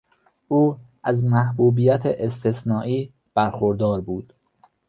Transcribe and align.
او 0.47 0.79
از 1.03 1.23
محبوبیت 1.23 2.01
استثنایی 2.05 3.13
برخوردار 3.33 4.01
بود. 4.01 4.33